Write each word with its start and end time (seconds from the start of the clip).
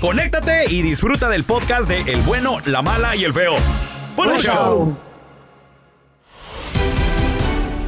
conéctate 0.00 0.64
y 0.70 0.82
disfruta 0.82 1.28
del 1.28 1.44
podcast 1.44 1.88
de 1.88 2.00
El 2.12 2.22
bueno, 2.22 2.58
la 2.64 2.82
mala 2.82 3.16
y 3.16 3.24
el 3.24 3.32
feo. 3.32 3.54
¡Buen 4.16 4.38
show! 4.38 4.40
show. 4.40 4.98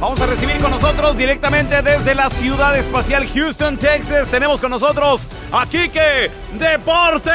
Vamos 0.01 0.19
a 0.19 0.25
recibir 0.25 0.57
con 0.57 0.71
nosotros 0.71 1.15
directamente 1.15 1.79
desde 1.83 2.15
la 2.15 2.27
ciudad 2.31 2.75
espacial 2.75 3.29
Houston, 3.29 3.77
Texas. 3.77 4.29
Tenemos 4.29 4.59
con 4.59 4.71
nosotros 4.71 5.27
a 5.51 5.67
Quique 5.67 6.31
Deportes. 6.53 7.33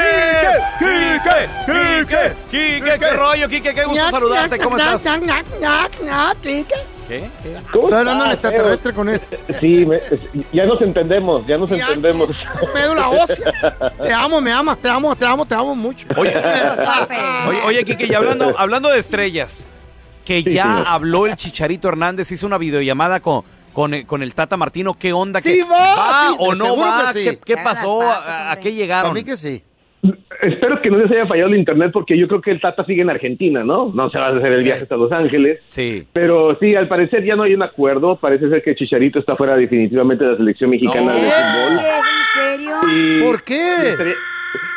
Quique, 0.76 1.48
Quique, 1.64 2.32
Quique, 2.50 2.98
qué 2.98 3.10
rollo, 3.12 3.48
Quique, 3.48 3.72
qué 3.72 3.84
gusto 3.84 4.10
saludarte. 4.10 4.58
¿Cómo 4.58 4.76
estás? 4.78 5.04
¿Qué? 7.08 7.28
¿Qué? 7.42 7.54
Estoy 7.54 7.92
hablando 7.92 8.24
en 8.24 8.30
extraterrestre 8.32 8.92
con 8.92 9.08
él. 9.08 9.20
Sí, 9.60 9.86
me- 9.86 10.00
ya 10.52 10.66
nos 10.66 10.80
entendemos, 10.82 11.46
ya 11.46 11.56
nos 11.56 11.70
Ya 11.70 11.86
entendemos. 11.86 12.30
Médula 12.74 13.08
ósea. 13.10 13.52
Te 14.02 14.12
amo, 14.12 14.40
me 14.40 14.50
amas, 14.52 14.78
te 14.78 14.88
amo, 14.88 15.14
te 15.14 15.24
amo, 15.24 15.46
te 15.46 15.54
amo 15.54 15.74
mucho. 15.74 16.06
Oye, 16.16 16.34
oye, 17.48 17.60
oye, 17.64 17.84
Quique, 17.84 18.06
y 18.06 18.14
hablando, 18.14 18.54
hablando 18.58 18.88
de 18.88 18.98
estrellas, 18.98 19.66
que 20.24 20.42
ya 20.42 20.64
señor. 20.64 20.84
habló 20.88 21.26
el 21.26 21.36
Chicharito 21.36 21.88
Hernández, 21.88 22.30
hizo 22.32 22.46
una 22.46 22.58
videollamada 22.58 23.20
con, 23.20 23.44
con, 23.72 23.94
el, 23.94 24.04
con 24.06 24.22
el 24.22 24.34
Tata 24.34 24.56
Martino. 24.56 24.94
¿Qué 24.94 25.12
onda? 25.12 25.40
Sí 25.40 25.52
¿Qué- 25.52 25.64
va, 25.64 26.28
sí, 26.30 26.36
o 26.38 26.54
no 26.56 26.76
va? 26.76 27.12
sí. 27.12 27.38
¿Qué, 27.44 27.56
pasó? 27.58 28.02
¿A, 28.02 28.50
a 28.50 28.56
qué 28.58 28.72
llegaron? 28.72 29.12
Para 29.12 29.14
mí 29.14 29.22
que 29.24 29.36
sí. 29.36 29.62
Espero 30.42 30.80
que 30.82 30.90
no 30.90 30.98
les 30.98 31.10
haya 31.10 31.26
fallado 31.26 31.48
el 31.48 31.56
internet 31.58 31.90
porque 31.92 32.16
yo 32.18 32.28
creo 32.28 32.40
que 32.40 32.50
el 32.50 32.60
Tata 32.60 32.84
sigue 32.84 33.02
en 33.02 33.10
Argentina, 33.10 33.64
¿no? 33.64 33.90
No 33.94 34.10
se 34.10 34.18
va 34.18 34.28
a 34.28 34.36
hacer 34.36 34.52
el 34.52 34.62
viaje 34.64 34.82
hasta 34.82 34.96
Los 34.96 35.12
Ángeles. 35.12 35.60
Sí. 35.68 36.06
Pero 36.12 36.56
sí, 36.60 36.74
al 36.74 36.88
parecer 36.88 37.24
ya 37.24 37.36
no 37.36 37.44
hay 37.44 37.54
un 37.54 37.62
acuerdo. 37.62 38.16
Parece 38.16 38.48
ser 38.48 38.62
que 38.62 38.74
Chicharito 38.74 39.18
está 39.18 39.36
fuera 39.36 39.56
definitivamente 39.56 40.24
de 40.24 40.30
la 40.32 40.36
selección 40.36 40.70
mexicana 40.70 41.12
de 41.12 41.20
fútbol. 41.20 41.78
¿En 41.84 42.58
serio? 42.58 42.76
Y- 42.94 43.22
¿Por 43.22 43.42
qué? 43.42 43.94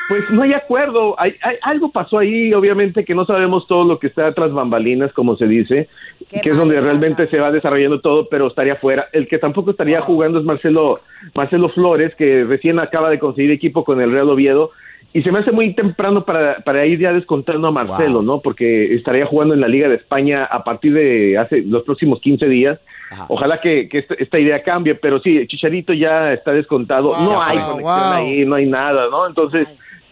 Pues 0.07 0.27
no 0.31 0.41
hay 0.41 0.53
acuerdo. 0.53 1.13
Hay, 1.19 1.35
hay- 1.43 1.57
algo 1.61 1.91
pasó 1.91 2.17
ahí, 2.17 2.51
obviamente, 2.53 3.05
que 3.05 3.13
no 3.13 3.25
sabemos 3.25 3.67
todo 3.67 3.83
lo 3.85 3.99
que 3.99 4.07
está 4.07 4.33
tras 4.33 4.51
bambalinas, 4.51 5.13
como 5.13 5.37
se 5.37 5.45
dice, 5.45 5.87
Qué 6.31 6.41
que 6.41 6.49
es 6.49 6.57
donde 6.57 6.81
realmente 6.81 7.27
se 7.27 7.37
va 7.39 7.51
desarrollando 7.51 8.01
todo, 8.01 8.27
pero 8.27 8.47
estaría 8.47 8.75
fuera. 8.77 9.07
El 9.13 9.27
que 9.27 9.37
tampoco 9.37 9.69
estaría 9.71 10.01
jugando 10.01 10.39
es 10.39 10.45
Marcelo, 10.45 10.99
Marcelo 11.35 11.69
Flores, 11.69 12.15
que 12.15 12.43
recién 12.43 12.79
acaba 12.79 13.11
de 13.11 13.19
conseguir 13.19 13.51
equipo 13.51 13.83
con 13.83 14.01
el 14.01 14.11
Real 14.11 14.29
Oviedo. 14.29 14.71
Y 15.11 15.23
se 15.23 15.31
me 15.31 15.39
hace 15.39 15.51
muy 15.51 15.73
temprano 15.73 16.23
para, 16.23 16.57
para 16.59 16.85
ir 16.85 16.99
ya 16.99 17.11
descontando 17.11 17.67
a 17.67 17.71
Marcelo, 17.71 18.19
Wow. 18.19 18.21
¿no? 18.23 18.39
Porque 18.41 18.93
estaría 18.93 19.25
jugando 19.25 19.55
en 19.55 19.61
la 19.61 19.67
Liga 19.67 19.89
de 19.89 19.95
España 19.95 20.45
a 20.45 20.63
partir 20.63 20.93
de 20.93 21.35
hace 21.37 21.63
los 21.63 21.83
próximos 21.83 22.21
15 22.21 22.45
días. 22.47 22.79
Ajá. 23.11 23.25
Ojalá 23.27 23.59
que, 23.59 23.89
que 23.89 23.99
esta, 23.99 24.13
esta 24.15 24.37
idea 24.37 24.61
cambie, 24.61 24.93
pero 24.93 25.19
sí, 25.19 25.47
Chicharito 25.47 25.93
ya 25.93 26.31
está 26.33 26.51
descontado. 26.51 27.07
Wow, 27.07 27.23
no 27.23 27.41
hay 27.41 27.57
wow, 27.57 27.71
conexión 27.71 28.03
wow. 28.03 28.13
ahí, 28.13 28.45
no 28.45 28.55
hay 28.55 28.65
nada, 28.67 29.07
¿no? 29.09 29.27
Entonces, 29.27 29.67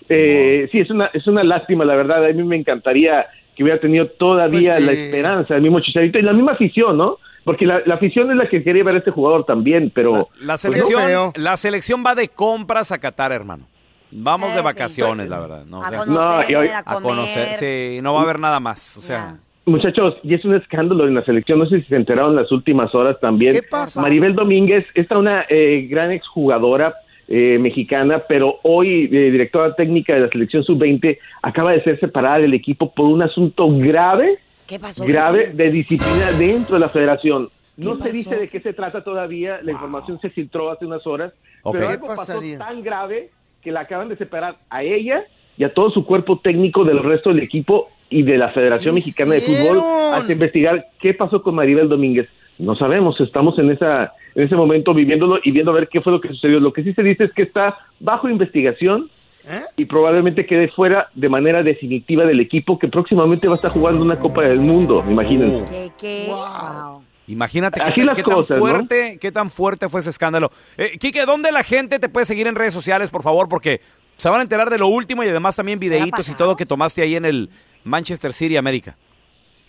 eh, 0.09 0.67
sí, 0.71 0.79
es 0.79 0.89
una, 0.89 1.05
es 1.13 1.27
una 1.27 1.43
lástima, 1.43 1.85
la 1.85 1.95
verdad. 1.95 2.25
A 2.25 2.33
mí 2.33 2.43
me 2.43 2.55
encantaría 2.55 3.27
que 3.55 3.63
hubiera 3.63 3.79
tenido 3.79 4.07
todavía 4.07 4.73
Pues 4.73 4.81
sí. 4.81 4.85
la 4.87 4.91
esperanza, 4.93 5.55
el 5.55 5.61
mismo 5.61 5.79
Chicharito 5.79 6.17
y 6.17 6.23
la 6.23 6.33
misma 6.33 6.53
afición, 6.53 6.97
¿no? 6.97 7.17
Porque 7.43 7.67
la, 7.67 7.81
la 7.85 7.95
afición 7.95 8.31
es 8.31 8.37
la 8.37 8.49
que 8.49 8.63
quería 8.63 8.83
ver 8.83 8.95
a 8.95 8.97
este 8.97 9.11
jugador 9.11 9.45
también, 9.45 9.91
pero... 9.93 10.11
La 10.13 10.17
pues, 10.19 10.47
no. 10.47 10.57
selección, 10.57 11.31
la 11.35 11.55
selección 11.55 12.03
va 12.05 12.15
de 12.15 12.29
compras 12.29 12.91
a 12.91 12.97
Qatar, 12.97 13.31
hermano. 13.31 13.67
Vamos 14.11 14.49
Eh, 14.49 14.53
de 14.53 14.59
sí. 14.59 14.63
vacaciones, 14.63 15.29
la 15.29 15.39
verdad. 15.39 15.65
No, 15.65 15.79
O 15.79 15.83
A 15.83 15.89
sea, 15.89 15.99
conocer, 15.99 16.21
No, 16.23 16.49
y 16.49 16.55
hoy- 16.55 16.67
a 16.73 16.83
conocer. 16.83 17.55
Sí, 17.57 17.99
no 18.01 18.13
va 18.13 18.21
a 18.21 18.23
haber 18.23 18.39
nada 18.39 18.59
más. 18.59 18.97
O 18.97 19.01
sea, 19.01 19.37
Muchachos, 19.65 20.15
y 20.23 20.33
es 20.33 20.45
un 20.45 20.55
escándalo 20.55 21.05
en 21.09 21.13
la 21.13 21.25
selección, 21.25 21.59
no 21.59 21.65
sé 21.65 21.81
si 21.81 21.87
se 21.89 21.97
enteraron 21.97 22.37
las 22.37 22.49
últimas 22.53 22.95
horas 22.95 23.19
también. 23.19 23.53
¿Qué 23.53 23.63
pasa? 23.63 23.99
Maribel 23.99 24.33
Domínguez, 24.33 24.85
esta 24.93 25.17
una 25.17 25.45
eh, 25.49 25.87
gran 25.89 26.09
exjugadora 26.13 26.95
eh, 27.27 27.57
mexicana, 27.59 28.19
pero 28.29 28.59
hoy 28.63 29.09
eh, 29.11 29.29
directora 29.29 29.75
técnica 29.75 30.13
de 30.13 30.21
la 30.21 30.29
selección 30.29 30.63
sub-20, 30.63 31.19
acaba 31.41 31.73
de 31.73 31.83
ser 31.83 31.99
separada 31.99 32.39
del 32.39 32.53
equipo 32.53 32.93
por 32.93 33.07
un 33.07 33.21
asunto 33.21 33.67
grave, 33.77 34.39
¿Qué 34.65 34.79
pasó? 34.79 35.03
grave 35.03 35.51
de 35.53 35.69
disciplina 35.69 36.31
dentro 36.39 36.75
de 36.75 36.79
la 36.79 36.87
federación. 36.89 37.49
No 37.75 37.97
¿Qué 37.97 38.03
se 38.03 38.11
dice 38.13 38.35
de 38.37 38.47
qué 38.47 38.61
se 38.61 38.71
trata 38.71 39.03
todavía, 39.03 39.59
la 39.63 39.73
información 39.73 40.17
se 40.21 40.29
filtró 40.29 40.71
hace 40.71 40.85
unas 40.85 41.05
horas, 41.05 41.33
Ok. 41.63 41.73
pero 41.75 41.87
¿Qué 41.87 41.93
algo 41.95 42.07
pasó 42.07 42.39
tan 42.57 42.81
grave 42.81 43.31
que 43.67 43.73
la 43.73 43.81
acaban 43.81 44.07
de 44.07 44.15
separar 44.15 44.59
a 44.69 44.81
ella 44.81 45.25
y 45.57 45.65
a 45.65 45.73
todo 45.73 45.89
su 45.89 46.05
cuerpo 46.05 46.39
técnico 46.39 46.85
del 46.85 47.03
resto 47.03 47.31
del 47.31 47.43
equipo 47.43 47.89
y 48.09 48.23
de 48.23 48.37
la 48.37 48.47
Federación 48.51 48.95
¿Qué 48.95 48.99
Mexicana 48.99 49.33
de 49.33 49.41
Fútbol 49.41 49.81
hasta 50.13 50.31
investigar 50.31 50.85
qué 51.01 51.13
pasó 51.13 51.43
con 51.43 51.55
Maribel 51.55 51.89
Domínguez. 51.89 52.29
No 52.59 52.77
sabemos, 52.77 53.19
estamos 53.19 53.59
en 53.59 53.71
esa 53.71 54.13
en 54.35 54.43
ese 54.43 54.55
momento 54.55 54.93
viviéndolo 54.93 55.39
y 55.43 55.51
viendo 55.51 55.71
a 55.71 55.73
ver 55.73 55.89
qué 55.89 55.99
fue 55.99 56.13
lo 56.13 56.21
que 56.21 56.29
sucedió. 56.29 56.61
Lo 56.61 56.71
que 56.71 56.81
sí 56.81 56.93
se 56.93 57.03
dice 57.03 57.25
es 57.25 57.33
que 57.33 57.41
está 57.41 57.77
bajo 57.99 58.29
investigación 58.29 59.09
¿Eh? 59.45 59.59
y 59.75 59.83
probablemente 59.83 60.45
quede 60.45 60.69
fuera 60.69 61.09
de 61.13 61.27
manera 61.27 61.61
definitiva 61.61 62.23
del 62.23 62.39
equipo 62.39 62.79
que 62.79 62.87
próximamente 62.87 63.47
va 63.49 63.55
a 63.55 63.57
estar 63.57 63.71
jugando 63.71 64.01
una 64.01 64.17
Copa 64.17 64.43
del 64.43 64.61
Mundo, 64.61 65.03
imagínense. 65.09 65.65
¿Qué? 65.69 65.91
¿Qué? 65.99 66.25
Wow. 66.29 67.01
Imagínate 67.27 67.81
Así 67.81 67.93
qué, 67.93 68.05
las 68.05 68.15
qué 68.15 68.23
cosas, 68.23 68.47
tan 68.47 68.59
¿no? 68.59 68.65
fuerte, 68.65 69.17
qué 69.19 69.31
tan 69.31 69.51
fuerte 69.51 69.89
fue 69.89 69.99
ese 69.99 70.09
escándalo. 70.09 70.49
Eh, 70.77 70.97
Quique, 70.97 71.25
¿dónde 71.25 71.51
la 71.51 71.63
gente 71.63 71.99
te 71.99 72.07
puede 72.07 72.25
seguir 72.25 72.47
en 72.47 72.55
redes 72.55 72.73
sociales, 72.73 73.09
por 73.09 73.21
favor? 73.21 73.49
Porque 73.49 73.81
se 74.17 74.29
van 74.29 74.39
a 74.39 74.43
enterar 74.43 74.69
de 74.69 74.77
lo 74.77 74.87
último 74.87 75.23
y 75.23 75.27
además 75.27 75.55
también 75.55 75.79
videitos 75.79 76.29
y 76.29 76.35
todo 76.35 76.55
que 76.55 76.65
tomaste 76.65 77.01
ahí 77.01 77.15
en 77.15 77.25
el 77.25 77.49
Manchester 77.83 78.31
City 78.31 78.55
América. 78.55 78.95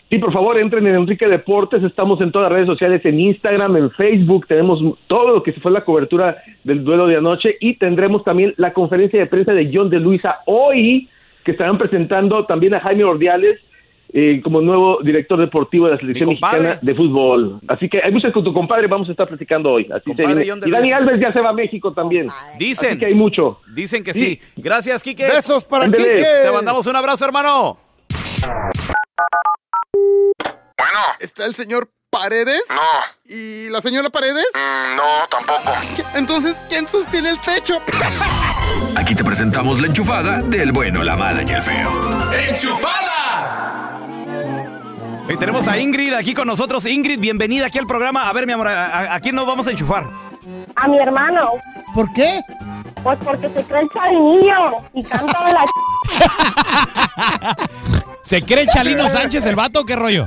Sí, 0.08 0.18
por 0.18 0.32
favor, 0.32 0.58
entren 0.58 0.86
en 0.86 0.94
Enrique 0.94 1.26
Deportes. 1.28 1.82
Estamos 1.82 2.18
en 2.22 2.32
todas 2.32 2.48
las 2.48 2.52
redes 2.56 2.66
sociales, 2.66 3.04
en 3.04 3.20
Instagram, 3.20 3.76
en 3.76 3.90
Facebook. 3.90 4.46
Tenemos 4.46 4.80
todo 5.06 5.34
lo 5.34 5.42
que 5.42 5.52
fue 5.52 5.70
la 5.70 5.84
cobertura 5.84 6.38
del 6.64 6.82
duelo 6.82 7.06
de 7.06 7.16
anoche 7.16 7.56
y 7.60 7.74
tendremos 7.74 8.24
también 8.24 8.54
la 8.56 8.72
conferencia 8.72 9.20
de 9.20 9.26
prensa 9.26 9.52
de 9.52 9.70
John 9.70 9.90
de 9.90 10.00
Luisa 10.00 10.38
hoy, 10.46 11.10
que 11.44 11.50
estarán 11.50 11.76
presentando 11.76 12.46
también 12.46 12.74
a 12.74 12.80
Jaime 12.80 13.04
Ordiales 13.04 13.60
eh, 14.12 14.40
como 14.42 14.60
nuevo 14.60 14.98
director 15.02 15.38
deportivo 15.38 15.86
de 15.86 15.92
la 15.92 15.98
selección 15.98 16.30
mexicana 16.30 16.78
de 16.80 16.94
fútbol. 16.94 17.60
Así 17.68 17.88
que 17.88 18.00
hay 18.02 18.10
muchas 18.12 18.32
con 18.32 18.42
tu 18.44 18.52
compadre, 18.52 18.86
vamos 18.86 19.08
a 19.08 19.12
estar 19.12 19.28
platicando 19.28 19.70
hoy. 19.70 19.88
Así 19.92 20.14
se 20.14 20.26
viene. 20.26 20.44
Y 20.44 20.70
Dani 20.70 20.92
Alves 20.92 21.20
ya 21.20 21.32
se 21.32 21.40
va 21.40 21.50
a 21.50 21.52
México 21.52 21.92
también. 21.92 22.26
Dicen. 22.58 22.90
Así 22.90 22.98
que 22.98 23.06
hay 23.06 23.14
mucho. 23.14 23.60
Dicen 23.74 24.02
que 24.02 24.14
sí. 24.14 24.40
Gracias, 24.56 25.02
Quique. 25.02 25.24
Besos 25.26 25.64
para. 25.64 25.86
Quique. 25.86 26.24
Te 26.42 26.50
mandamos 26.52 26.86
un 26.86 26.96
abrazo, 26.96 27.24
hermano. 27.24 27.78
Bueno, 30.76 31.00
¿Está 31.20 31.44
el 31.46 31.54
señor 31.54 31.90
Paredes? 32.10 32.62
no, 32.70 32.80
¿Y 33.24 33.68
la 33.68 33.80
señora 33.80 34.08
Paredes? 34.08 34.46
mm, 34.54 34.96
no, 34.96 35.26
tampoco. 35.28 35.70
Entonces, 36.14 36.62
¿quién 36.68 36.86
sostiene 36.86 37.30
el 37.30 37.38
techo? 37.40 37.80
Aquí 38.96 39.14
te 39.14 39.22
presentamos 39.24 39.80
la 39.80 39.88
enchufada 39.88 40.40
del 40.42 40.72
bueno, 40.72 41.02
la 41.04 41.16
mala 41.16 41.42
y 41.46 41.50
el 41.52 41.62
feo. 41.62 41.90
Y 45.28 45.36
tenemos 45.36 45.68
a 45.68 45.76
Ingrid 45.78 46.14
aquí 46.14 46.32
con 46.34 46.46
nosotros. 46.46 46.86
Ingrid, 46.86 47.18
bienvenida 47.20 47.66
aquí 47.66 47.78
al 47.78 47.86
programa. 47.86 48.28
A 48.28 48.32
ver, 48.32 48.46
mi 48.46 48.52
amor, 48.54 48.68
¿a, 48.68 48.86
a- 48.86 49.14
a 49.16 49.20
quién 49.20 49.34
nos 49.34 49.46
vamos 49.46 49.66
a 49.66 49.70
enchufar? 49.72 50.06
A 50.76 50.88
mi 50.88 50.98
hermano, 50.98 51.50
¿Por 51.94 52.10
qué? 52.12 52.40
pues 53.02 53.18
porque 53.24 53.48
se 53.50 53.62
cree 53.64 53.82
el 53.82 53.88
chavinillo 53.90 54.82
y 54.94 55.02
canta 55.04 55.44
de 55.46 55.52
la 55.52 55.64
¿Se 58.22 58.42
cree 58.42 58.66
Chalino 58.66 59.08
Sánchez 59.08 59.44
el 59.46 59.56
vato? 59.56 59.84
¿Qué 59.84 59.94
rollo? 59.96 60.26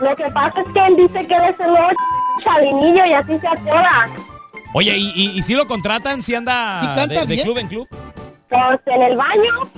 Lo 0.00 0.14
que 0.16 0.24
pasa 0.30 0.60
es 0.60 0.66
que 0.72 0.86
él 0.86 0.96
dice 0.96 1.26
que 1.26 1.34
eres 1.34 1.54
el 1.60 1.66
nuevo 1.68 1.88
chavinillo 2.42 3.04
y 3.06 3.12
así 3.12 3.38
se 3.38 3.46
apoda. 3.46 4.08
Oye, 4.72 4.96
¿y, 4.96 5.12
y, 5.14 5.38
y 5.38 5.42
si 5.42 5.54
lo 5.54 5.66
contratan? 5.66 6.22
¿Si 6.22 6.34
anda 6.34 6.80
Sí 6.80 6.86
canta 6.86 7.06
de, 7.20 7.20
de 7.20 7.26
bien. 7.26 7.42
club 7.44 7.58
en 7.58 7.68
club? 7.68 7.88
Pues 8.48 8.80
en 8.86 9.02
el 9.02 9.16
baño. 9.16 9.68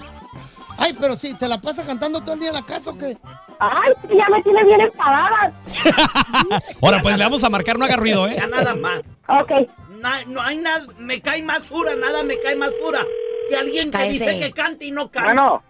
Ay, 0.79 0.97
pero 1.01 1.17
si 1.17 1.35
te 1.35 1.49
la 1.49 1.61
pasa 1.61 1.83
cantando 1.85 2.21
todo 2.21 2.35
el 2.35 2.41
día 2.41 2.49
en 2.51 2.55
la 2.55 2.63
casa 2.63 2.91
o 2.91 2.99
qué? 2.99 3.17
Ay, 3.59 3.93
ya 4.17 4.29
me 4.29 4.43
tiene 4.43 4.65
bien 4.65 4.81
enfadada. 4.83 5.53
Ahora, 6.83 7.01
pues 7.03 7.17
le 7.17 7.25
vamos 7.25 7.43
a 7.45 7.49
marcar, 7.51 7.79
no 7.79 7.85
haga 7.85 7.97
ruido, 7.97 8.29
¿eh? 8.29 8.37
nada 8.51 8.75
más. 8.75 9.01
Ok. 9.29 9.51
Na- 10.01 10.25
no 10.27 10.43
hay 10.43 10.59
nada, 10.59 10.87
me 10.99 11.21
cae 11.21 11.43
más 11.43 11.63
pura, 11.63 11.95
nada 11.97 12.23
me 12.23 12.39
cae 12.41 12.55
más 12.57 12.71
pura. 12.83 13.01
Que 13.49 13.57
alguien 13.57 13.85
que 13.87 13.91
Cállese. 13.91 14.25
dice 14.31 14.41
que 14.41 14.53
cante 14.53 14.85
y 14.87 14.91
no 14.91 15.11
canta. 15.11 15.25
Bueno, 15.33 15.63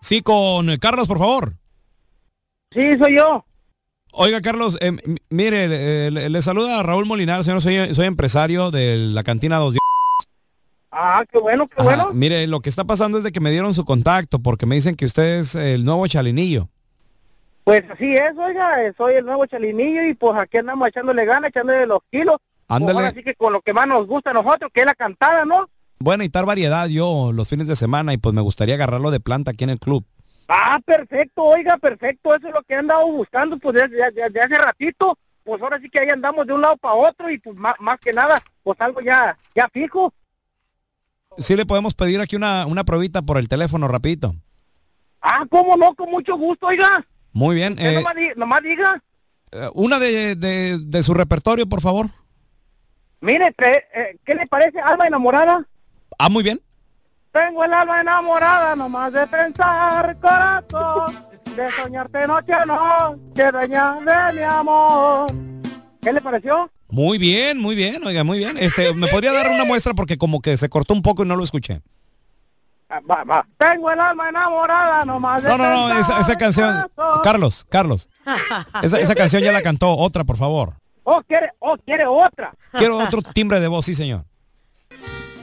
Sí, 0.00 0.20
con 0.20 0.68
eh, 0.68 0.78
Carlos, 0.78 1.06
por 1.08 1.18
favor. 1.18 1.54
sí, 2.72 2.98
soy 2.98 3.14
yo. 3.14 3.44
Oiga, 4.12 4.40
Carlos, 4.42 4.76
eh, 4.80 4.88
m- 4.88 5.00
mire, 5.30 5.64
eh, 6.06 6.10
le, 6.10 6.28
le 6.28 6.42
saluda 6.42 6.82
Raúl 6.82 7.06
Molinar, 7.06 7.42
señor, 7.44 7.62
soy, 7.62 7.94
soy 7.94 8.06
empresario 8.06 8.70
de 8.70 8.96
la 8.98 9.22
cantina 9.22 9.56
Dos. 9.58 9.76
Ah, 10.90 11.24
qué 11.30 11.38
bueno, 11.38 11.66
qué 11.68 11.80
Ajá, 11.80 12.08
Mire, 12.12 12.46
lo 12.46 12.60
que 12.60 12.68
está 12.68 12.84
pasando 12.84 13.16
es 13.16 13.24
de 13.24 13.32
que 13.32 13.40
me 13.40 13.50
dieron 13.50 13.72
su 13.72 13.84
contacto 13.86 14.40
porque 14.40 14.66
me 14.66 14.74
dicen 14.74 14.94
que 14.94 15.06
usted 15.06 15.38
es 15.38 15.54
el 15.54 15.84
nuevo 15.86 16.06
chalinillo. 16.06 16.68
Pues 17.64 17.84
así 17.90 18.16
es, 18.16 18.32
oiga, 18.36 18.76
soy 18.96 19.14
el 19.14 19.24
nuevo 19.24 19.46
chalinillo 19.46 20.04
y 20.04 20.14
pues 20.14 20.36
aquí 20.36 20.58
andamos 20.58 20.88
echándole 20.88 21.24
ganas, 21.24 21.50
echándole 21.50 21.86
los 21.86 22.00
kilos. 22.10 22.36
Pues 22.66 22.80
Ándale. 22.80 22.98
ahora 22.98 23.12
sí 23.14 23.22
que 23.22 23.34
con 23.34 23.52
lo 23.52 23.60
que 23.60 23.72
más 23.72 23.86
nos 23.86 24.06
gusta 24.06 24.30
a 24.30 24.34
nosotros, 24.34 24.70
que 24.72 24.80
es 24.80 24.86
la 24.86 24.94
cantada, 24.94 25.44
¿no? 25.44 25.68
Bueno, 25.98 26.24
y 26.24 26.28
tal 26.28 26.44
variedad 26.46 26.88
yo 26.88 27.30
los 27.32 27.48
fines 27.48 27.68
de 27.68 27.76
semana 27.76 28.12
y 28.12 28.16
pues 28.18 28.34
me 28.34 28.40
gustaría 28.40 28.74
agarrarlo 28.74 29.10
de 29.12 29.20
planta 29.20 29.52
aquí 29.52 29.62
en 29.64 29.70
el 29.70 29.78
club. 29.78 30.04
Ah, 30.48 30.80
perfecto, 30.84 31.44
oiga, 31.44 31.76
perfecto, 31.78 32.34
eso 32.34 32.48
es 32.48 32.54
lo 32.54 32.62
que 32.62 32.74
he 32.74 32.78
andado 32.78 33.06
buscando, 33.06 33.56
pues 33.58 33.74
desde, 33.74 33.96
desde- 33.96 34.22
desde 34.30 34.40
hace 34.40 34.58
ratito, 34.58 35.16
pues 35.44 35.62
ahora 35.62 35.78
sí 35.80 35.88
que 35.88 36.00
ahí 36.00 36.08
andamos 36.08 36.46
de 36.46 36.54
un 36.54 36.60
lado 36.62 36.76
para 36.78 36.94
otro 36.94 37.30
y 37.30 37.38
pues 37.38 37.56
más, 37.56 37.74
más 37.78 37.98
que 38.00 38.12
nada, 38.12 38.42
pues 38.64 38.80
algo 38.80 39.00
ya, 39.00 39.38
ya 39.54 39.68
fijo. 39.72 40.12
Sí 41.38 41.54
le 41.56 41.64
podemos 41.64 41.94
pedir 41.94 42.20
aquí 42.20 42.34
una, 42.36 42.66
una 42.66 42.84
probita 42.84 43.22
por 43.22 43.38
el 43.38 43.48
teléfono 43.48 43.86
rapidito. 43.86 44.34
Ah, 45.20 45.46
cómo 45.48 45.76
no, 45.76 45.94
con 45.94 46.10
mucho 46.10 46.36
gusto, 46.36 46.66
oiga. 46.66 47.04
Muy 47.32 47.56
bien. 47.56 47.76
Eh, 47.78 47.94
nomás, 47.94 48.14
di- 48.14 48.32
nomás 48.36 48.62
diga, 48.62 49.02
eh, 49.52 49.68
una 49.74 49.98
de, 49.98 50.36
de, 50.36 50.78
de 50.78 51.02
su 51.02 51.14
repertorio, 51.14 51.66
por 51.66 51.80
favor. 51.80 52.08
mire, 53.20 53.54
¿qué, 53.56 53.82
eh, 53.94 54.18
¿qué 54.24 54.34
le 54.34 54.46
parece 54.46 54.80
alma 54.80 55.06
enamorada? 55.06 55.66
Ah, 56.18 56.28
muy 56.28 56.42
bien. 56.42 56.60
Tengo 57.32 57.64
el 57.64 57.72
alma 57.72 58.00
enamorada 58.02 58.76
nomás 58.76 59.12
de 59.12 59.26
pensar, 59.26 60.18
corazón, 60.20 61.16
de 61.56 61.70
soñarte 61.72 62.26
noche 62.26 62.52
a 62.52 62.66
noche, 62.66 63.50
dueña 63.50 63.94
de 63.94 64.38
mi 64.38 64.42
amor. 64.42 65.32
¿Qué 66.02 66.12
le 66.12 66.20
pareció? 66.20 66.70
Muy 66.88 67.16
bien, 67.16 67.58
muy 67.58 67.74
bien, 67.74 68.04
oiga, 68.06 68.22
muy 68.24 68.36
bien. 68.36 68.58
Este, 68.58 68.92
¿me 68.92 69.08
podría 69.08 69.32
dar 69.32 69.48
una 69.48 69.64
muestra 69.66 69.94
porque 69.94 70.18
como 70.18 70.40
que 70.42 70.58
se 70.58 70.68
cortó 70.68 70.92
un 70.92 71.00
poco 71.00 71.24
y 71.24 71.26
no 71.26 71.36
lo 71.36 71.44
escuché? 71.44 71.80
Ah, 72.94 73.00
va, 73.10 73.24
va. 73.24 73.46
Tengo 73.56 73.90
el 73.90 73.98
alma 73.98 74.28
enamorada 74.28 75.06
nomás 75.06 75.42
de 75.42 75.48
No, 75.48 75.56
no, 75.56 75.88
no, 75.88 75.98
esa, 75.98 76.20
esa 76.20 76.36
canción. 76.36 76.90
Carlos, 77.24 77.66
Carlos. 77.70 78.10
Esa, 78.82 79.00
esa 79.00 79.14
canción 79.14 79.42
ya 79.42 79.50
la 79.50 79.62
cantó 79.62 79.96
otra, 79.96 80.24
por 80.24 80.36
favor. 80.36 80.74
Oh, 81.02 81.22
quiere, 81.22 81.50
oh, 81.58 81.76
quiere 81.78 82.04
otra. 82.06 82.52
Quiero 82.72 82.98
otro 82.98 83.22
timbre 83.22 83.60
de 83.60 83.66
voz, 83.66 83.86
sí, 83.86 83.94
señor. 83.94 84.24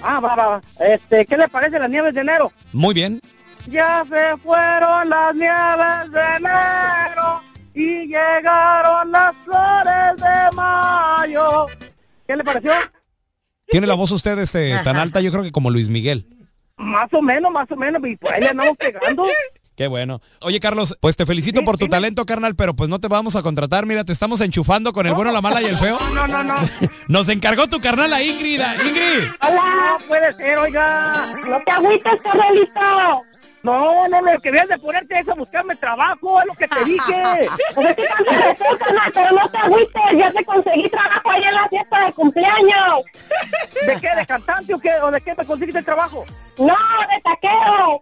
Ah, 0.03 0.19
va, 0.19 0.35
va, 0.35 0.47
va. 0.47 0.61
Este, 0.79 1.25
¿qué 1.25 1.37
le 1.37 1.49
parece 1.49 1.79
las 1.79 1.89
nieves 1.89 2.13
de 2.13 2.21
enero? 2.21 2.51
Muy 2.71 2.93
bien. 2.93 3.19
Ya 3.67 4.05
se 4.07 4.37
fueron 4.37 5.09
las 5.09 5.33
nieves 5.35 6.11
de 6.11 6.35
enero 6.37 7.41
y 7.73 8.07
llegaron 8.07 9.11
las 9.11 9.35
flores 9.43 10.15
de 10.17 10.55
mayo. 10.55 11.65
¿Qué 12.27 12.37
le 12.37 12.43
pareció? 12.43 12.71
Tiene 13.67 13.87
la 13.87 13.95
voz 13.95 14.11
usted 14.11 14.37
este, 14.37 14.77
tan 14.83 14.97
alta, 14.97 15.19
yo 15.19 15.31
creo 15.31 15.43
que 15.43 15.51
como 15.51 15.69
Luis 15.71 15.89
Miguel. 15.89 16.38
Más 16.79 17.07
o 17.11 17.21
menos, 17.21 17.51
más 17.51 17.69
o 17.69 17.75
menos, 17.75 18.01
y 18.07 18.15
por 18.15 18.33
ahí 18.33 18.41
le 18.41 18.49
andamos 18.49 18.77
pegando. 18.77 19.27
Qué 19.75 19.87
bueno. 19.87 20.21
Oye, 20.41 20.59
Carlos, 20.59 20.97
pues 20.99 21.15
te 21.15 21.25
felicito 21.25 21.63
por 21.63 21.77
tu 21.77 21.87
talento, 21.87 22.25
carnal, 22.25 22.55
pero 22.55 22.73
pues 22.73 22.89
no 22.89 22.99
te 22.99 23.07
vamos 23.07 23.35
a 23.35 23.41
contratar. 23.41 23.85
Mira, 23.85 24.03
te 24.03 24.11
estamos 24.11 24.41
enchufando 24.41 24.91
con 24.91 25.05
el 25.05 25.13
bueno, 25.13 25.31
la 25.31 25.41
mala 25.41 25.61
y 25.61 25.65
el 25.65 25.77
feo. 25.77 25.97
No, 26.13 26.27
no, 26.27 26.43
no. 26.43 26.55
Nos 27.07 27.29
encargó 27.29 27.67
tu 27.67 27.79
carnal 27.79 28.11
a 28.13 28.23
Ingrid. 28.23 28.59
Ingrid. 28.85 29.29
Hola. 29.41 29.97
Puede 30.07 30.33
ser, 30.35 30.57
oiga. 30.57 31.27
No 31.49 31.59
te 31.65 31.71
agüites, 31.71 32.21
carnalito. 32.23 33.23
No, 33.63 34.07
no, 34.07 34.21
lo 34.21 34.39
que 34.39 34.51
debes 34.51 34.69
de 34.69 34.77
ponerte 34.79 35.19
es 35.19 35.27
a 35.27 35.33
buscarme 35.33 35.75
trabajo, 35.75 36.39
es 36.39 36.47
lo 36.47 36.53
que 36.53 36.67
te 36.67 36.85
dije. 36.85 37.50
Pues 37.75 37.89
es 37.89 37.95
que 37.95 38.03
te 38.03 38.56
pero 39.13 39.31
no 39.31 39.50
te 39.50 39.57
agüites, 39.57 40.03
ya 40.13 40.31
te 40.31 40.45
conseguí 40.45 40.89
trabajo 40.89 41.31
ahí 41.31 41.44
en 41.44 41.56
la 41.56 41.67
fiesta 41.67 42.06
de 42.06 42.13
cumpleaños. 42.13 43.03
¿De 43.85 44.00
qué? 44.00 44.15
¿De 44.15 44.25
cantante 44.25 44.73
o 44.73 44.79
qué? 44.79 44.94
¿O 45.01 45.11
de 45.11 45.21
qué 45.21 45.35
me 45.35 45.45
conseguiste 45.45 45.79
el 45.79 45.85
trabajo? 45.85 46.25
No, 46.57 46.75
de 47.09 47.21
taquero. 47.21 48.01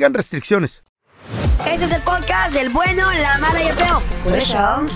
aplican 0.00 0.14
restricciones. 0.14 0.82
Este 1.66 1.84
es 1.84 1.92
el 1.92 2.00
podcast 2.00 2.54
del 2.54 2.70
bueno, 2.70 3.06
la 3.22 3.38
mala 3.38 3.62
y 3.62 3.66
el 3.66 3.74
feo. 3.74 4.02
Por 4.24 4.36
eso. 4.36 4.86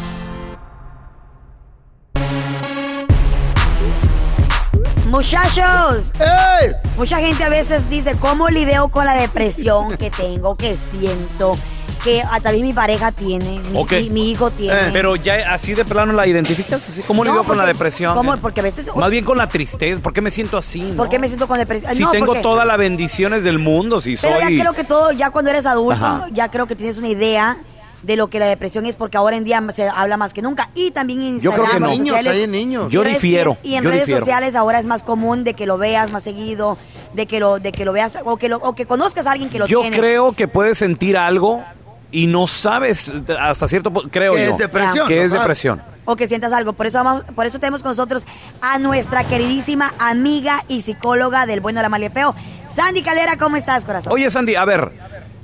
Muchachos, 5.06 6.12
mucha 6.96 7.18
gente 7.18 7.44
a 7.44 7.48
veces 7.48 7.88
dice, 7.88 8.16
¿cómo 8.18 8.48
lidio 8.48 8.88
con 8.88 9.04
la 9.04 9.14
depresión 9.14 9.96
que 9.96 10.10
tengo, 10.10 10.56
que 10.56 10.76
siento, 10.76 11.56
que 12.04 12.22
ah, 12.22 12.38
también 12.40 12.66
mi 12.66 12.72
pareja 12.72 13.10
tiene, 13.10 13.58
mi, 13.72 13.78
Ok. 13.80 13.92
mi- 13.92 14.10
mi 14.10 14.30
hijo 14.30 14.50
tiene? 14.50 14.90
Pero 14.92 15.16
ya 15.16 15.52
así 15.54 15.74
de 15.74 15.84
plano 15.84 16.12
la 16.12 16.26
identificas, 16.26 16.86
así 16.88 17.00
como 17.02 17.24
No, 17.24 17.30
lidio 17.30 17.44
con 17.44 17.56
la 17.56 17.62
porque- 17.64 17.72
depresión. 17.74 18.14
¿Cómo? 18.14 18.36
Porque 18.36 18.60
a 18.60 18.62
veces... 18.64 18.90
Más 18.94 19.10
bien 19.10 19.24
con 19.24 19.38
la 19.38 19.48
tristeza, 19.48 20.00
¿por 20.02 20.12
qué 20.12 20.20
me 20.20 20.30
siento 20.30 20.56
así? 20.56 20.82
no? 20.82 20.96
¿Por 20.96 21.08
qué 21.08 21.18
me 21.18 21.28
siento 21.28 21.48
con 21.48 21.58
depresión? 21.58 21.94
Si 21.94 22.02
No, 22.02 22.10
tengo 22.10 22.26
porque- 22.26 22.42
todas 22.42 22.66
las 22.66 22.76
bendiciones 22.78 23.42
del 23.42 23.58
mundo, 23.58 24.00
si 24.00 24.16
Pero 24.16 24.38
soy... 24.40 24.54
ya 24.56 24.60
creo 24.62 24.72
que 24.74 24.84
todo, 24.84 25.12
ya 25.12 25.30
cuando 25.30 25.50
eres 25.50 25.66
adulto, 25.66 25.94
Ajá. 26.04 26.28
ya 26.32 26.50
creo 26.50 26.66
que 26.66 26.76
tienes 26.76 26.98
una 26.98 27.08
idea 27.08 27.56
de 28.02 28.16
lo 28.16 28.28
que 28.28 28.38
la 28.38 28.44
depresión 28.44 28.84
es, 28.84 28.96
porque 28.96 29.16
ahora 29.16 29.36
en 29.38 29.44
día 29.44 29.62
se 29.74 29.88
habla 29.88 30.18
más 30.18 30.34
que 30.34 30.42
nunca. 30.42 30.68
Y 30.74 30.90
también 30.90 31.22
en 31.22 31.40
Yo 31.40 31.52
creo 31.52 31.64
que 31.64 31.70
Instagram, 31.78 31.80
no. 31.80 31.86
redes 31.88 31.98
sociales- 32.00 32.32
Niños, 32.34 32.44
hay 32.44 32.46
niños. 32.66 32.92
Yo 32.92 33.02
redes- 33.02 33.14
difiero, 33.14 33.56
Y 33.62 33.76
en 33.76 33.82
yo 33.84 33.88
redes 33.88 34.02
difiero. 34.02 34.20
sociales 34.20 34.54
ahora 34.54 34.78
es 34.78 34.84
más 34.84 35.02
común 35.02 35.42
de 35.42 35.54
que 35.54 35.64
lo 35.64 35.78
veas 35.78 36.12
más 36.12 36.22
seguido, 36.22 36.76
de 37.14 37.24
que 37.26 37.40
lo, 37.40 37.60
de 37.60 37.72
que 37.72 37.86
lo 37.86 37.92
veas 37.94 38.18
o 38.26 38.36
que 38.36 38.50
lo, 38.50 38.58
o 38.58 38.74
que 38.74 38.84
conozcas 38.84 39.26
a 39.26 39.32
alguien 39.32 39.48
que 39.48 39.58
lo 39.58 39.66
Yo 39.66 39.80
tiene. 39.80 39.96
creo 39.96 40.32
que 40.32 40.48
puedes 40.48 40.76
sentir 40.76 41.16
algo 41.16 41.62
y 42.14 42.26
no 42.26 42.46
sabes 42.46 43.12
hasta 43.40 43.68
cierto 43.68 43.92
punto, 43.92 44.08
creo 44.10 44.34
Que 44.34 44.46
yo. 44.46 44.52
es 44.52 44.58
depresión, 44.58 45.08
Que 45.08 45.16
no 45.16 45.22
es 45.22 45.30
sabes. 45.30 45.42
depresión. 45.42 45.82
o 46.06 46.16
que 46.16 46.28
sientas 46.28 46.52
algo. 46.52 46.72
Por 46.74 46.86
eso 46.86 47.02
vamos, 47.02 47.24
por 47.34 47.46
eso 47.46 47.58
tenemos 47.58 47.82
con 47.82 47.92
nosotros 47.92 48.24
a 48.60 48.78
nuestra 48.78 49.24
queridísima 49.24 49.92
amiga 49.98 50.64
y 50.68 50.82
psicóloga 50.82 51.46
del 51.46 51.60
bueno, 51.60 51.80
la 51.86 51.98
y 51.98 52.04
el 52.04 52.12
feo, 52.12 52.34
Sandy 52.68 53.02
Calera. 53.02 53.36
¿Cómo 53.36 53.56
estás, 53.56 53.84
corazón? 53.84 54.12
Oye, 54.12 54.30
Sandy, 54.30 54.54
a 54.54 54.64
ver, 54.64 54.92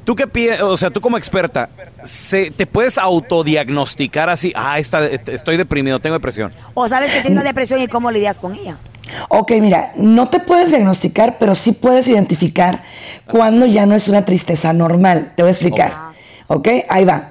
tú 0.05 0.15
qué 0.15 0.27
piensas, 0.27 0.63
o 0.63 0.77
sea, 0.77 0.91
tú 0.91 1.01
como 1.01 1.17
experta, 1.19 1.71
¿se, 2.05 2.51
¿te 2.51 2.67
puedes 2.67 2.99
autodiagnosticar 2.99 4.29
así? 4.31 4.53
Ah, 4.55 4.79
está, 4.79 5.07
estoy 5.07 5.57
deprimido, 5.57 5.99
tengo 6.01 6.15
depresión. 6.15 6.53
O 6.75 6.89
sabes 6.89 7.13
que 7.13 7.23
tienes 7.23 7.43
depresión 7.45 7.81
y 7.81 7.89
cómo 7.89 8.11
lidias 8.11 8.39
con 8.39 8.55
ella. 8.55 8.77
Ok, 9.29 9.53
mira, 9.61 9.93
no 9.97 10.29
te 10.29 10.39
puedes 10.39 10.71
diagnosticar, 10.71 11.37
pero 11.41 11.55
sí 11.57 11.73
puedes 11.73 12.07
identificar 12.07 12.83
cuando 13.27 13.67
ya 13.67 13.85
no 13.87 13.95
es 13.97 14.09
una 14.09 14.25
tristeza 14.25 14.73
normal. 14.73 15.33
Te 15.37 15.43
voy 15.43 15.49
a 15.49 15.53
explicar. 15.53 16.10
Ok, 16.53 16.67
ahí 16.89 17.05
va. 17.05 17.31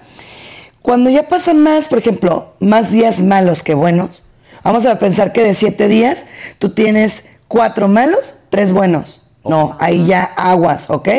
Cuando 0.81 1.09
ya 1.09 1.27
pasan 1.27 1.61
más, 1.61 1.89
por 1.89 1.99
ejemplo, 1.99 2.53
más 2.61 2.89
días 2.89 3.19
malos 3.19 3.63
que 3.63 3.73
buenos, 3.73 4.23
vamos 4.63 4.85
a 4.85 4.97
pensar 4.97 5.33
que 5.33 5.43
de 5.43 5.55
siete 5.55 5.89
días 5.89 6.23
tú 6.57 6.69
tienes 6.69 7.25
cuatro 7.49 7.89
malos, 7.89 8.35
tres 8.49 8.71
buenos. 8.71 9.21
No, 9.43 9.75
ahí 9.81 10.05
ya 10.05 10.23
aguas, 10.23 10.89
¿ok? 10.89 11.09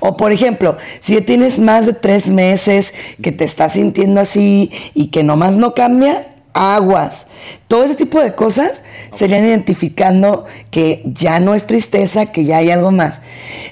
O 0.00 0.16
por 0.16 0.32
ejemplo, 0.32 0.78
si 1.00 1.20
tienes 1.20 1.60
más 1.60 1.86
de 1.86 1.92
tres 1.92 2.26
meses 2.26 2.92
que 3.22 3.30
te 3.30 3.44
estás 3.44 3.74
sintiendo 3.74 4.20
así 4.20 4.72
y 4.92 5.12
que 5.12 5.22
nomás 5.22 5.56
no 5.56 5.74
cambia, 5.74 6.33
aguas. 6.54 7.26
Todo 7.68 7.84
ese 7.84 7.94
tipo 7.96 8.20
de 8.20 8.34
cosas 8.34 8.82
serían 9.14 9.44
identificando 9.44 10.46
que 10.70 11.02
ya 11.04 11.40
no 11.40 11.54
es 11.54 11.66
tristeza, 11.66 12.26
que 12.26 12.44
ya 12.44 12.58
hay 12.58 12.70
algo 12.70 12.90
más. 12.90 13.20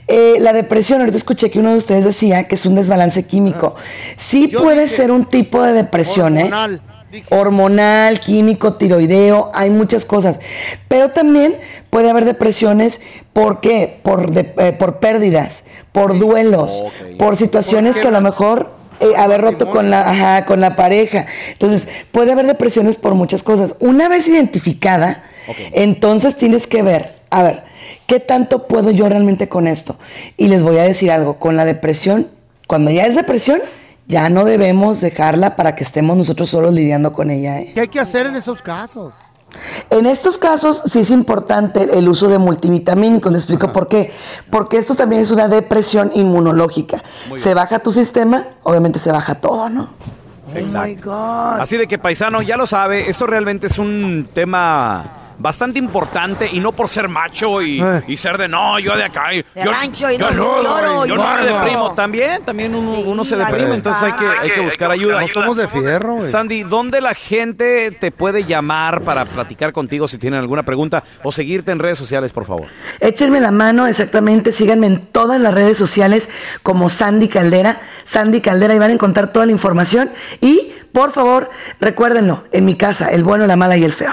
Eh, 0.08 0.34
la 0.40 0.52
depresión, 0.52 1.00
ahorita 1.00 1.16
escuché 1.16 1.50
que 1.50 1.58
uno 1.60 1.70
de 1.72 1.78
ustedes 1.78 2.04
decía 2.04 2.44
que 2.48 2.56
es 2.56 2.66
un 2.66 2.74
desbalance 2.74 3.24
químico. 3.24 3.76
Sí 4.16 4.48
puede 4.48 4.88
ser 4.88 5.10
un 5.10 5.24
tipo 5.26 5.62
de 5.62 5.72
depresión, 5.72 6.36
¿eh? 6.36 6.42
Hormonal. 6.44 6.82
hormonal, 7.30 8.20
químico, 8.20 8.74
tiroideo, 8.74 9.50
hay 9.54 9.70
muchas 9.70 10.04
cosas. 10.04 10.38
Pero 10.88 11.10
también 11.10 11.56
puede 11.90 12.10
haber 12.10 12.24
depresiones, 12.24 13.00
¿por 13.32 13.60
qué? 13.60 13.98
Por, 14.02 14.32
de- 14.32 14.52
eh, 14.58 14.72
por 14.72 14.98
pérdidas, 14.98 15.62
por 15.92 16.18
duelos, 16.18 16.82
por 17.18 17.36
situaciones 17.36 17.98
que 18.00 18.08
a 18.08 18.10
lo 18.10 18.20
mejor 18.22 18.70
eh, 19.02 19.16
haber 19.16 19.40
roto 19.40 19.70
con 19.70 19.90
la, 19.90 20.08
ajá, 20.08 20.44
con 20.44 20.60
la 20.60 20.76
pareja. 20.76 21.26
Entonces, 21.52 21.88
puede 22.12 22.32
haber 22.32 22.46
depresiones 22.46 22.96
por 22.96 23.14
muchas 23.14 23.42
cosas. 23.42 23.74
Una 23.80 24.08
vez 24.08 24.28
identificada, 24.28 25.22
entonces 25.72 26.36
tienes 26.36 26.66
que 26.66 26.82
ver, 26.82 27.16
a 27.30 27.42
ver, 27.42 27.64
¿qué 28.06 28.20
tanto 28.20 28.66
puedo 28.68 28.90
yo 28.90 29.08
realmente 29.08 29.48
con 29.48 29.66
esto? 29.66 29.96
Y 30.36 30.48
les 30.48 30.62
voy 30.62 30.78
a 30.78 30.82
decir 30.82 31.10
algo, 31.10 31.38
con 31.38 31.56
la 31.56 31.64
depresión, 31.64 32.28
cuando 32.66 32.90
ya 32.90 33.06
es 33.06 33.16
depresión, 33.16 33.60
ya 34.06 34.28
no 34.28 34.44
debemos 34.44 35.00
dejarla 35.00 35.56
para 35.56 35.74
que 35.74 35.84
estemos 35.84 36.16
nosotros 36.16 36.50
solos 36.50 36.74
lidiando 36.74 37.12
con 37.12 37.30
ella. 37.30 37.60
¿eh? 37.60 37.72
¿Qué 37.74 37.80
hay 37.82 37.88
que 37.88 38.00
hacer 38.00 38.26
en 38.26 38.36
esos 38.36 38.62
casos? 38.62 39.12
En 39.90 40.06
estos 40.06 40.38
casos 40.38 40.82
sí 40.90 41.00
es 41.00 41.10
importante 41.10 41.98
el 41.98 42.08
uso 42.08 42.28
de 42.28 42.38
multivitamínicos, 42.38 43.30
le 43.32 43.38
explico 43.38 43.72
por 43.72 43.88
qué. 43.88 44.12
Porque 44.50 44.78
esto 44.78 44.94
también 44.94 45.22
es 45.22 45.30
una 45.30 45.48
depresión 45.48 46.10
inmunológica. 46.14 47.02
Se 47.36 47.54
baja 47.54 47.78
tu 47.78 47.92
sistema, 47.92 48.44
obviamente 48.62 48.98
se 48.98 49.12
baja 49.12 49.36
todo, 49.36 49.68
¿no? 49.68 49.90
Exacto. 50.54 51.12
Así 51.14 51.76
de 51.76 51.86
que 51.86 51.98
paisano, 51.98 52.42
ya 52.42 52.56
lo 52.56 52.66
sabe, 52.66 53.08
esto 53.08 53.26
realmente 53.26 53.68
es 53.68 53.78
un 53.78 54.28
tema 54.32 55.21
bastante 55.38 55.78
importante 55.78 56.48
y 56.52 56.60
no 56.60 56.72
por 56.72 56.88
ser 56.88 57.08
macho 57.08 57.62
y, 57.62 57.82
y 58.06 58.16
ser 58.16 58.38
de 58.38 58.48
no, 58.48 58.78
yo 58.78 58.96
de 58.96 59.04
acá. 59.04 59.34
y- 59.34 59.42
De 59.42 59.64
yo, 59.64 59.72
rancho 59.72 60.10
y 60.10 60.16
yo 60.18 60.30
no, 60.30 60.62
yo 60.62 60.62
lloro, 60.62 61.06
yo 61.06 61.14
yo 61.14 61.16
no 61.16 61.36
me 61.36 61.44
deprimo. 61.44 61.92
También, 61.94 62.44
también 62.44 62.74
uno, 62.74 62.90
uno 63.00 63.24
se 63.24 63.36
deprime, 63.36 63.74
entonces 63.74 64.02
hay 64.02 64.12
que, 64.12 64.24
buscar. 64.24 64.42
hay 64.44 64.50
que 64.50 64.60
buscar 64.60 64.90
ayuda. 64.90 65.20
No 65.20 65.28
somos 65.28 65.56
de 65.56 65.68
fierro. 65.68 66.20
Sandy, 66.20 66.62
¿dónde 66.62 67.00
la 67.00 67.14
gente 67.14 67.90
te 67.92 68.10
puede 68.10 68.44
llamar 68.44 69.02
para 69.02 69.24
platicar 69.24 69.72
contigo 69.72 70.08
si 70.08 70.18
tienen 70.18 70.40
alguna 70.40 70.62
pregunta 70.62 71.02
o 71.22 71.32
seguirte 71.32 71.72
en 71.72 71.78
redes 71.78 71.98
sociales, 71.98 72.32
por 72.32 72.44
favor? 72.46 72.66
Échenme 73.00 73.40
la 73.40 73.50
mano, 73.50 73.86
exactamente, 73.86 74.52
síganme 74.52 74.86
en 74.86 75.06
todas 75.06 75.40
las 75.40 75.52
redes 75.54 75.76
sociales 75.78 76.28
como 76.62 76.88
Sandy 76.88 77.28
Caldera, 77.28 77.80
Sandy 78.04 78.40
Caldera, 78.40 78.74
y 78.74 78.78
van 78.78 78.90
a 78.90 78.94
encontrar 78.94 79.32
toda 79.32 79.46
la 79.46 79.52
información. 79.52 80.10
Y, 80.40 80.72
por 80.92 81.12
favor, 81.12 81.50
recuérdenlo, 81.80 82.44
en 82.52 82.64
mi 82.64 82.74
casa, 82.76 83.08
el 83.08 83.24
bueno, 83.24 83.46
la 83.46 83.56
mala 83.56 83.76
y 83.76 83.84
el 83.84 83.92
feo. 83.92 84.12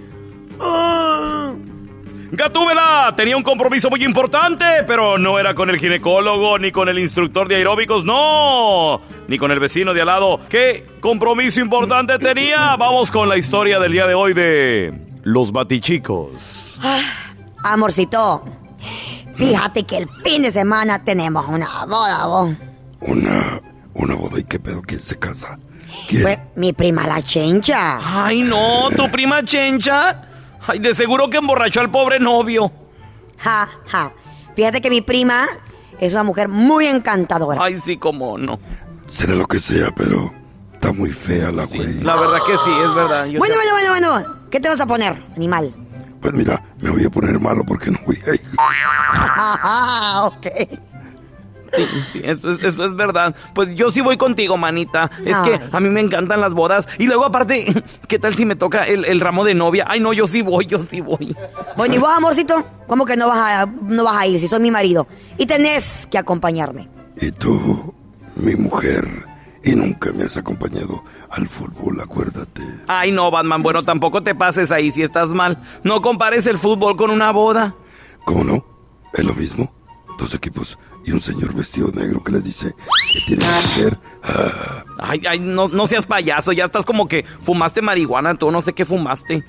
Ah, 2.31 2.35
Gatúbela 2.35 3.13
tenía 3.15 3.35
un 3.35 3.43
compromiso 3.43 3.89
muy 3.89 4.03
importante, 4.03 4.65
pero 4.87 5.17
no 5.17 5.37
era 5.37 5.53
con 5.53 5.69
el 5.69 5.77
ginecólogo 5.77 6.57
ni 6.57 6.71
con 6.71 6.87
el 6.87 6.97
instructor 6.99 7.47
de 7.47 7.57
aeróbicos, 7.57 8.05
no, 8.05 9.01
ni 9.27 9.37
con 9.37 9.51
el 9.51 9.59
vecino 9.59 9.93
de 9.93 10.01
al 10.01 10.07
lado. 10.07 10.39
¿Qué 10.47 10.85
compromiso 11.01 11.59
importante 11.59 12.17
tenía? 12.19 12.75
Vamos 12.77 13.11
con 13.11 13.27
la 13.27 13.37
historia 13.37 13.79
del 13.79 13.91
día 13.91 14.07
de 14.07 14.13
hoy 14.13 14.33
de 14.33 14.93
los 15.23 15.51
batichicos. 15.51 16.79
Amorcito, 17.63 18.43
fíjate 19.35 19.83
que 19.83 19.97
el 19.97 20.09
fin 20.23 20.41
de 20.43 20.51
semana 20.51 21.03
tenemos 21.03 21.45
una 21.47 21.85
boda, 21.85 22.25
vos. 22.25 22.55
Una, 23.01 23.61
una 23.93 24.15
boda 24.15 24.39
y 24.39 24.43
qué 24.45 24.59
pedo, 24.59 24.81
¿quién 24.81 24.99
se 24.99 25.19
casa? 25.19 25.59
Fue 26.21 26.39
mi 26.55 26.71
prima 26.73 27.05
la 27.05 27.21
chencha. 27.21 27.99
Ay, 28.01 28.41
no, 28.41 28.89
tu 28.95 29.11
prima 29.11 29.43
Chencha. 29.43 30.30
Ay, 30.67 30.79
de 30.79 30.93
seguro 30.95 31.29
que 31.29 31.37
emborrachó 31.37 31.81
al 31.81 31.89
pobre 31.91 32.19
novio. 32.19 32.71
Ja, 33.37 33.69
ja. 33.87 34.11
Fíjate 34.55 34.81
que 34.81 34.89
mi 34.89 35.01
prima 35.01 35.47
es 35.99 36.13
una 36.13 36.23
mujer 36.23 36.47
muy 36.47 36.85
encantadora. 36.85 37.63
Ay, 37.63 37.79
sí, 37.79 37.97
cómo 37.97 38.37
no. 38.37 38.59
Será 39.07 39.33
lo 39.35 39.45
que 39.47 39.59
sea, 39.59 39.91
pero 39.95 40.31
está 40.73 40.91
muy 40.91 41.11
fea 41.11 41.51
la 41.51 41.65
güey. 41.65 42.01
La 42.01 42.15
verdad 42.15 42.39
que 42.45 42.53
sí, 42.57 42.71
es 42.85 42.93
verdad. 42.95 43.25
Yo 43.25 43.39
Bueno, 43.39 43.55
te- 43.55 43.71
bueno, 43.73 43.89
bueno, 43.89 44.09
bueno. 44.11 44.35
¿Qué 44.51 44.59
te 44.59 44.67
vas 44.69 44.79
a 44.79 44.85
poner, 44.85 45.23
animal? 45.35 45.73
Pues 46.21 46.33
mira, 46.33 46.61
me 46.79 46.89
voy 46.91 47.03
a 47.05 47.09
poner 47.09 47.39
malo 47.39 47.63
porque 47.65 47.89
no 47.89 47.97
voy 48.05 48.19
a 48.27 48.35
ir. 48.35 48.41
Ah, 48.57 50.23
ok. 50.25 50.47
Sí, 51.73 51.85
sí, 52.11 52.21
eso 52.23 52.51
es, 52.51 52.63
eso 52.63 52.85
es 52.85 52.95
verdad. 52.95 53.35
Pues 53.53 53.73
yo 53.75 53.91
sí 53.91 54.01
voy 54.01 54.17
contigo, 54.17 54.57
manita. 54.57 55.09
Es 55.25 55.37
que 55.37 55.59
a 55.71 55.79
mí 55.79 55.89
me 55.89 56.01
encantan 56.01 56.41
las 56.41 56.53
bodas. 56.53 56.87
Y 56.97 57.07
luego, 57.07 57.25
aparte, 57.25 57.65
¿qué 58.07 58.19
tal 58.19 58.35
si 58.35 58.45
me 58.45 58.55
toca 58.55 58.85
el, 58.85 59.05
el 59.05 59.19
ramo 59.19 59.45
de 59.45 59.55
novia? 59.55 59.85
Ay, 59.87 59.99
no, 59.99 60.13
yo 60.13 60.27
sí 60.27 60.41
voy, 60.41 60.65
yo 60.65 60.79
sí 60.79 61.01
voy. 61.01 61.35
Bueno, 61.77 61.95
¿y 61.95 61.97
vos, 61.97 62.09
amorcito? 62.15 62.63
¿Cómo 62.87 63.05
que 63.05 63.15
no 63.15 63.27
vas 63.27 63.39
a, 63.39 63.65
no 63.65 64.03
vas 64.03 64.17
a 64.17 64.27
ir 64.27 64.39
si 64.39 64.47
sos 64.47 64.59
mi 64.59 64.71
marido? 64.71 65.07
Y 65.37 65.45
tenés 65.45 66.07
que 66.07 66.17
acompañarme. 66.17 66.89
Y 67.19 67.31
tú, 67.31 67.93
mi 68.35 68.55
mujer, 68.55 69.25
y 69.63 69.75
nunca 69.75 70.11
me 70.11 70.23
has 70.23 70.37
acompañado 70.37 71.03
al 71.29 71.47
fútbol, 71.47 72.01
acuérdate. 72.01 72.61
Ay, 72.87 73.11
no, 73.11 73.29
Batman. 73.31 73.61
Bueno, 73.61 73.81
tampoco 73.83 74.23
te 74.23 74.35
pases 74.35 74.71
ahí 74.71 74.91
si 74.91 75.03
estás 75.03 75.33
mal. 75.33 75.61
No 75.83 76.01
compares 76.01 76.47
el 76.47 76.57
fútbol 76.57 76.97
con 76.97 77.11
una 77.11 77.31
boda. 77.31 77.75
¿Cómo 78.25 78.43
no? 78.43 78.65
Es 79.13 79.23
lo 79.23 79.33
mismo. 79.33 79.71
Dos 80.17 80.33
equipos 80.33 80.77
y 81.03 81.11
un 81.11 81.21
señor 81.21 81.53
vestido 81.53 81.87
de 81.89 82.01
negro 82.01 82.23
que 82.23 82.31
les 82.31 82.43
dice 82.43 82.75
que 83.13 83.21
tienen 83.25 83.47
que 83.47 83.55
hacer. 83.55 83.99
Ah, 84.23 84.83
Ay, 84.99 85.21
ay, 85.27 85.39
no, 85.39 85.67
no 85.67 85.87
seas 85.87 86.05
payaso. 86.05 86.51
Ya 86.51 86.65
estás 86.65 86.85
como 86.85 87.07
que 87.07 87.25
fumaste 87.43 87.81
marihuana. 87.81 88.35
Tú 88.35 88.51
no 88.51 88.61
sé 88.61 88.73
qué 88.73 88.85
fumaste. 88.85 89.43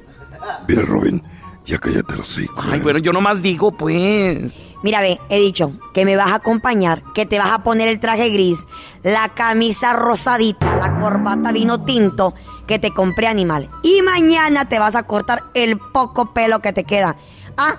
mira, 0.66 0.82
Robin, 0.82 1.23
ya 1.66 1.78
cállate 1.78 2.16
los 2.16 2.30
hocico. 2.30 2.54
Ay, 2.71 2.80
bueno, 2.80 2.99
yo 2.99 3.12
nomás 3.12 3.42
digo, 3.42 3.73
pues. 3.73 4.54
Mira, 4.82 5.00
ve, 5.00 5.21
he 5.28 5.38
dicho 5.38 5.73
que 5.94 6.04
me 6.04 6.16
vas 6.16 6.32
a 6.32 6.37
acompañar, 6.37 7.02
que 7.14 7.25
te 7.26 7.38
vas 7.38 7.52
a 7.52 7.62
poner 7.62 7.87
el 7.88 8.00
traje 8.00 8.30
gris, 8.30 8.59
la 9.04 9.28
camisa 9.28 9.92
rosadita, 9.92 10.75
la 10.76 10.99
corbata 11.00 11.52
vino 11.52 11.85
tinto 11.85 12.35
que 12.66 12.78
te 12.80 12.92
compré 12.92 13.28
animal. 13.28 13.71
Y 13.82 14.02
mañana 14.02 14.68
te 14.68 14.80
vas 14.80 14.97
a 14.97 15.04
cortar 15.04 15.44
el 15.54 15.78
poco 15.78 16.32
pelo 16.32 16.61
que 16.61 16.73
te 16.73 16.82
queda. 16.85 17.16
Ah, 17.56 17.76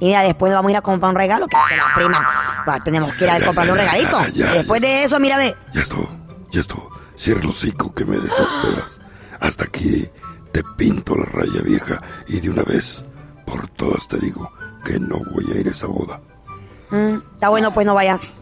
y 0.00 0.06
mira, 0.06 0.22
después 0.22 0.52
vamos 0.52 0.68
a 0.68 0.72
ir 0.72 0.76
a 0.76 0.82
comprar 0.82 1.10
un 1.10 1.16
regalo 1.16 1.46
que 1.46 1.56
la 1.56 1.94
prima. 1.94 2.64
Bah, 2.66 2.80
tenemos 2.82 3.12
que 3.14 3.24
ir 3.24 3.30
a 3.30 3.44
comprarle 3.44 3.72
un 3.72 3.78
regalito. 3.78 4.20
Ya, 4.26 4.30
ya, 4.30 4.54
Y 4.54 4.58
después 4.58 4.80
de 4.80 5.04
eso, 5.04 5.20
mira, 5.20 5.36
ve. 5.36 5.54
Ya 5.72 5.82
esto, 5.82 6.08
ya 6.50 6.60
esto. 6.60 6.90
Cierra 7.16 7.40
el 7.40 7.48
hocico 7.48 7.94
que 7.94 8.04
me 8.04 8.16
desesperas. 8.16 9.00
Hasta 9.40 9.64
aquí 9.64 10.08
te 10.52 10.62
pinto 10.76 11.16
la 11.16 11.24
raya 11.26 11.62
vieja 11.62 12.00
y 12.26 12.40
de 12.40 12.50
una 12.50 12.62
vez, 12.62 13.04
por 13.46 13.68
todas 13.68 14.08
te 14.08 14.18
digo 14.18 14.50
que 14.84 14.98
no 14.98 15.20
voy 15.32 15.46
a 15.52 15.60
ir 15.60 15.68
a 15.68 15.70
esa 15.70 15.86
boda. 15.86 16.20
Mm, 16.90 17.16
está 17.34 17.48
bueno, 17.48 17.72
pues 17.72 17.86
no 17.86 17.94
vayas. 17.94 18.34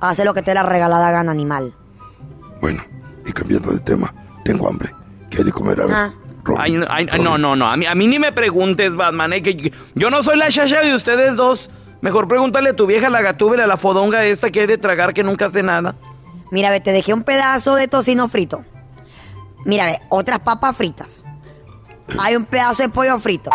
Hace 0.00 0.24
lo 0.24 0.34
que 0.34 0.42
te 0.42 0.54
la 0.54 0.62
regalada 0.62 1.10
gana, 1.10 1.32
animal. 1.32 1.74
Bueno, 2.60 2.84
y 3.26 3.32
cambiando 3.32 3.72
de 3.72 3.80
tema, 3.80 4.14
tengo 4.44 4.68
hambre. 4.68 4.94
¿Qué 5.30 5.38
hay 5.38 5.44
de 5.44 5.52
comer? 5.52 5.80
A 5.80 5.86
ver. 5.86 5.96
Ah. 5.96 6.12
Ay, 6.58 6.72
no, 6.72 6.86
ay, 6.88 7.06
no, 7.20 7.36
no, 7.36 7.56
no. 7.56 7.66
A 7.66 7.76
mí, 7.76 7.84
a 7.86 7.94
mí 7.94 8.06
ni 8.06 8.18
me 8.18 8.32
preguntes, 8.32 8.94
Batman. 8.96 9.32
eh, 9.32 9.42
que 9.42 9.54
yo- 9.54 9.70
yo 9.94 10.10
no 10.10 10.22
soy 10.22 10.38
la 10.38 10.48
chacha 10.48 10.80
de 10.80 10.94
ustedes 10.94 11.36
dos. 11.36 11.70
Mejor 12.00 12.28
pregúntale 12.28 12.70
a 12.70 12.76
tu 12.76 12.86
vieja, 12.86 13.10
la 13.10 13.20
gatúbela, 13.22 13.66
la 13.66 13.76
fodonga 13.76 14.24
esta 14.24 14.50
que 14.50 14.60
hay 14.60 14.66
de 14.68 14.78
tragar 14.78 15.12
que 15.12 15.24
nunca 15.24 15.46
hace 15.46 15.62
nada. 15.64 15.96
Mira, 16.52 16.70
ve, 16.70 16.80
te 16.80 16.92
dejé 16.92 17.12
un 17.12 17.24
pedazo 17.24 17.74
de 17.74 17.88
tocino 17.88 18.28
frito. 18.28 18.64
Mira, 19.64 19.86
ve, 19.86 20.00
otras 20.08 20.38
papas 20.40 20.76
fritas. 20.76 21.22
Hay 22.20 22.36
un 22.36 22.44
pedazo 22.46 22.82
de 22.84 22.88
pollo 22.88 23.18
frito. 23.18 23.50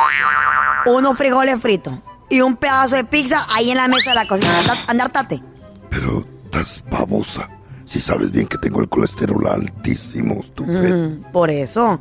Unos 0.85 1.17
frijoles 1.17 1.59
fritos. 1.61 1.93
Y 2.29 2.41
un 2.41 2.55
pedazo 2.55 2.95
de 2.97 3.03
pizza 3.05 3.45
ahí 3.49 3.71
en 3.71 3.77
la 3.77 3.87
mesa 3.87 4.11
de 4.11 4.15
la 4.15 4.27
cocina. 4.27 4.49
Anda- 4.59 4.77
Andártate. 4.87 5.41
Pero 5.89 6.23
estás 6.45 6.83
babosa. 6.91 7.49
Si 7.85 8.01
sabes 8.01 8.31
bien 8.31 8.47
que 8.47 8.57
tengo 8.57 8.81
el 8.81 8.89
colesterol 8.89 9.45
altísimo, 9.47 10.41
estúpido. 10.41 10.81
Mm, 11.09 11.31
por 11.31 11.49
eso. 11.49 11.99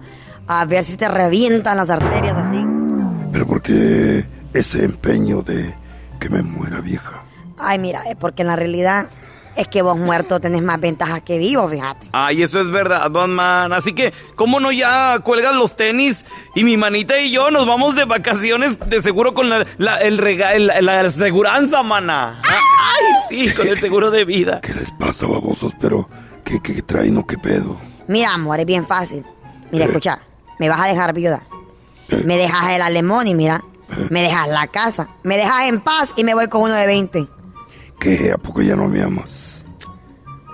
A 0.61 0.65
ver 0.67 0.85
si 0.85 0.97
te 0.99 1.09
revientan 1.09 1.77
las 1.79 1.89
arterias 1.89 2.37
así. 2.37 2.63
Pero 3.33 3.47
¿por 3.47 3.63
qué 3.63 4.27
ese 4.53 4.85
empeño 4.85 5.41
de 5.43 5.75
que 6.21 6.29
me 6.29 6.43
muera 6.43 6.81
vieja? 6.81 7.25
Ay, 7.59 7.79
mira, 7.79 8.03
es 8.11 8.17
porque 8.17 8.43
en 8.43 8.49
la 8.49 8.57
realidad 8.57 9.09
es 9.57 9.67
que 9.69 9.81
vos 9.83 9.97
muerto 9.99 10.41
tenés 10.41 10.63
más 10.63 10.79
ventajas 10.79 11.23
que 11.23 11.39
vivo, 11.39 11.67
fíjate. 11.69 12.07
Ay, 12.13 12.43
eso 12.43 12.61
es 12.61 12.71
verdad, 12.71 13.11
Batman. 13.11 13.73
Así 13.73 13.95
que, 13.95 14.13
¿cómo 14.35 14.61
no 14.61 14.71
ya 14.73 15.21
cuelgas 15.21 15.55
los 15.55 15.75
tenis? 15.75 16.27
Y 16.55 16.65
mi 16.65 16.77
manita 16.77 17.19
y 17.19 17.31
yo 17.31 17.51
nos 17.51 17.67
vamos 17.67 17.95
de 17.97 18.05
vacaciones 18.05 18.79
de 18.79 19.01
seguro 19.01 19.33
con 19.33 19.49
la, 19.49 19.65
la- 19.79 19.97
el 19.99 20.19
rega, 20.19 20.53
el- 20.53 20.67
la, 20.83 21.01
aseguranza, 21.01 21.83
mana. 21.83 22.43
Ay, 22.45 23.05
sí, 23.31 23.55
con 23.55 23.67
el 23.69 23.81
seguro 23.81 24.11
de 24.11 24.27
vida. 24.27 24.61
¿Qué 24.61 24.75
les 24.75 24.91
pasa, 24.93 25.27
babosos? 25.27 25.73
Pero, 25.81 26.09
¿qué, 26.45 26.61
qué 26.61 26.83
traen 26.83 27.17
o 27.17 27.27
qué 27.27 27.39
pedo? 27.39 27.79
Mira, 28.07 28.35
amor, 28.35 28.61
es 28.61 28.67
bien 28.67 28.87
fácil. 28.87 29.25
Mira, 29.71 29.87
escucha, 29.87 30.19
me 30.59 30.69
vas 30.69 30.81
a 30.81 30.89
dejar 30.89 31.13
viuda. 31.13 31.43
Me 32.25 32.37
dejas 32.37 32.71
el 32.75 32.83
alemón 32.83 33.27
y 33.27 33.35
mira, 33.35 33.65
me 34.11 34.23
dejas 34.23 34.49
la 34.49 34.67
casa. 34.67 35.09
Me 35.23 35.37
dejas 35.37 35.69
en 35.69 35.81
paz 35.81 36.13
y 36.17 36.25
me 36.25 36.35
voy 36.35 36.49
con 36.49 36.63
uno 36.63 36.75
de 36.75 36.87
20. 36.87 37.29
¿Qué? 37.99 38.33
¿A 38.33 38.39
poco 38.39 38.63
ya 38.63 38.77
no 38.77 38.89
me 38.89 39.03
amas? 39.03 39.65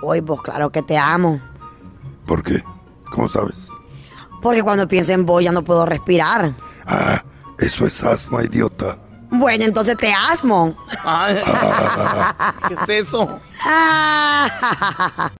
Uy, 0.01 0.21
pues 0.21 0.41
claro 0.41 0.71
que 0.71 0.81
te 0.81 0.97
amo. 0.97 1.39
¿Por 2.25 2.43
qué? 2.43 2.63
¿Cómo 3.11 3.27
sabes? 3.27 3.67
Porque 4.41 4.63
cuando 4.63 4.87
pienso 4.87 5.11
en 5.11 5.25
vos 5.25 5.43
ya 5.43 5.51
no 5.51 5.63
puedo 5.63 5.85
respirar. 5.85 6.53
Ah, 6.85 7.23
eso 7.57 7.85
es 7.85 8.03
asma, 8.03 8.43
idiota. 8.43 8.97
Bueno, 9.31 9.65
entonces 9.65 9.97
te 9.97 10.11
asmo. 10.13 10.75
Ay, 11.03 11.35
¿Qué 12.67 12.73
es 12.73 13.07
eso? 13.07 13.39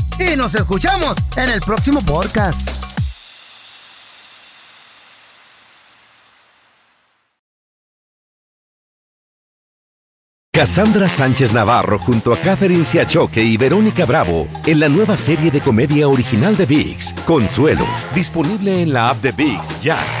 Y 0.21 0.35
nos 0.35 0.53
escuchamos 0.53 1.15
en 1.35 1.49
el 1.49 1.61
próximo 1.61 1.99
podcast. 2.01 2.69
Cassandra 10.53 11.09
Sánchez 11.09 11.53
Navarro 11.53 11.97
junto 11.97 12.33
a 12.33 12.37
Catherine 12.37 12.83
Siachoque 12.83 13.41
y 13.41 13.57
Verónica 13.57 14.05
Bravo 14.05 14.47
en 14.67 14.79
la 14.79 14.89
nueva 14.89 15.17
serie 15.17 15.49
de 15.49 15.59
comedia 15.59 16.07
original 16.07 16.55
de 16.55 16.65
VIX, 16.65 17.13
Consuelo, 17.25 17.87
disponible 18.13 18.81
en 18.81 18.93
la 18.93 19.09
app 19.09 19.17
de 19.23 19.31
VIX 19.31 19.81
ya. 19.81 20.20